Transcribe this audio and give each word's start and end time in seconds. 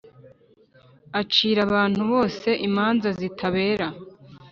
acira 1.21 1.59
abantu 1.67 2.01
bose 2.11 2.49
imanza 2.67 3.07
zitabera. 3.19 3.87